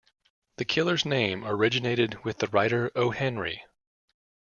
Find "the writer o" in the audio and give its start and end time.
2.39-3.11